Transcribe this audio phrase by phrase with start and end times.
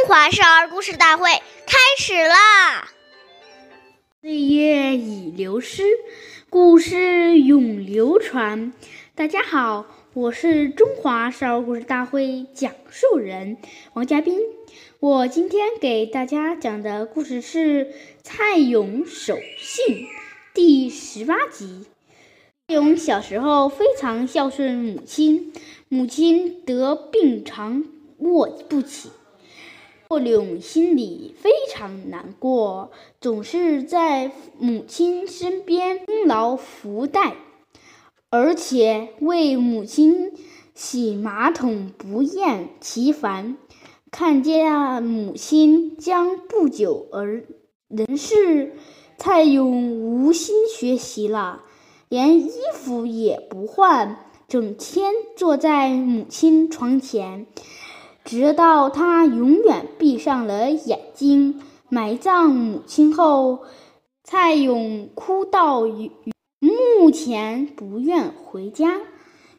[0.00, 1.28] 中华少儿故事大会
[1.66, 2.90] 开始啦！
[4.22, 5.82] 岁月已流失，
[6.48, 8.72] 故事永流传。
[9.14, 9.84] 大家好，
[10.14, 13.58] 我是中华少儿故事大会讲述人
[13.92, 14.38] 王嘉宾。
[15.00, 17.84] 我今天给大家讲的故事是
[18.22, 19.96] 《蔡勇守信》
[20.54, 21.84] 第十八集。
[22.68, 25.52] 蔡勇小时候非常孝顺母亲，
[25.90, 27.84] 母亲得病常
[28.16, 29.10] 卧不起。
[30.10, 37.36] 霍勇心里非常难过，总是在母亲身边辛劳福袋，
[38.28, 40.32] 而且为母亲
[40.74, 43.56] 洗马桶不厌其烦。
[44.10, 47.44] 看见母亲将不久而
[47.86, 48.72] 人世，
[49.16, 51.62] 蔡勇无心学习了，
[52.08, 54.18] 连衣服也不换，
[54.48, 57.46] 整天坐在母亲床前。
[58.24, 63.60] 直到他永远闭上了眼睛，埋葬母亲后，
[64.22, 65.82] 蔡勇哭到
[66.60, 69.00] 墓前，不愿回家。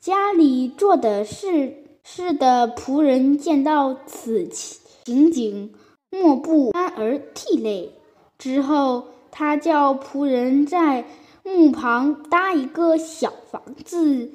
[0.00, 5.74] 家里做的事事的仆人见到此情景，
[6.10, 7.92] 莫不安而涕泪。
[8.38, 11.04] 之后，他叫仆人在
[11.42, 14.30] 墓旁搭一个小房子，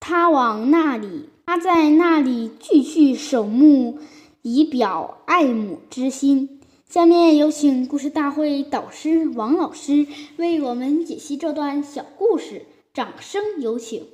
[0.00, 1.28] 他往那里。
[1.52, 3.98] 他在那里继续守墓，
[4.42, 6.60] 以表爱母之心。
[6.88, 10.06] 下面有请故事大会导师王老师
[10.36, 14.06] 为我们解析这段小故事，掌声有请。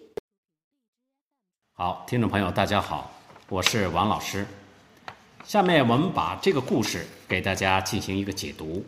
[1.75, 3.13] 好，听众朋友，大家好，
[3.51, 4.47] 我是王老师。
[5.45, 8.83] 下面我们把这个故事给大家进行一个解读。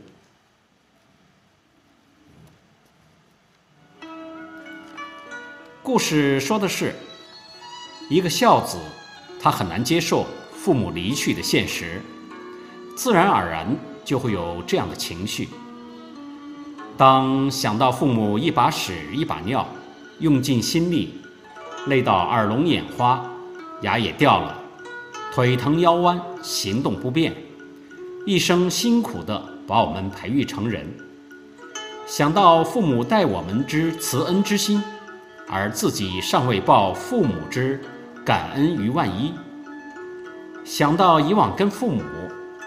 [5.82, 6.94] 故事说的是。
[8.08, 8.78] 一个孝子，
[9.38, 12.00] 他很难接受父母离去的现实，
[12.96, 13.66] 自然而然
[14.02, 15.48] 就会有这样的情绪。
[16.96, 19.68] 当想到父母一把屎一把尿，
[20.20, 21.20] 用尽心力，
[21.86, 23.22] 累到耳聋眼花，
[23.82, 24.56] 牙也掉了，
[25.34, 27.36] 腿疼腰弯，行动不便，
[28.24, 30.86] 一生辛苦的把我们培育成人；
[32.06, 34.82] 想到父母待我们之慈恩之心，
[35.46, 37.78] 而自己尚未报父母之。
[38.28, 39.32] 感恩于万一，
[40.62, 42.02] 想到以往跟父母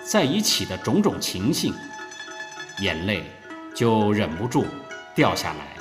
[0.04, 1.72] 在一起的种种情形，
[2.80, 3.24] 眼泪
[3.76, 4.66] 就忍不住
[5.14, 5.78] 掉下来。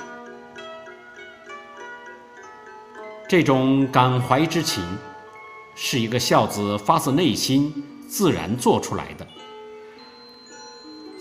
[3.27, 4.83] 这种感怀之情，
[5.73, 7.73] 是一个孝子发自内心
[8.07, 9.25] 自然做出来的。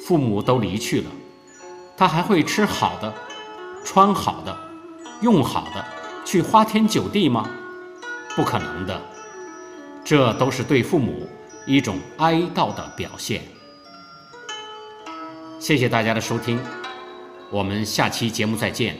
[0.06, 1.10] 父母都离去了，
[1.96, 3.10] 他还会吃好的、
[3.86, 4.54] 穿好的、
[5.22, 5.82] 用好的，
[6.26, 7.48] 去花天酒地吗？
[8.40, 8.98] 不可能的，
[10.02, 11.28] 这都是对父母
[11.66, 13.42] 一种哀悼的表现。
[15.58, 16.58] 谢谢大家的收听，
[17.50, 18.96] 我们下期节目再见，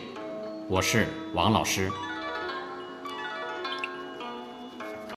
[0.69, 1.91] 我是王老师。